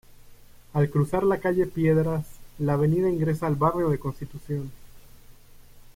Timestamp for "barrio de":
3.55-3.99